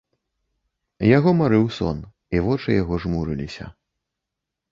Яго 1.17 1.33
марыў 1.41 1.65
сон, 1.77 1.97
і 2.37 2.41
вочы 2.47 2.69
яго 2.81 2.93
жмурыліся. 3.03 3.65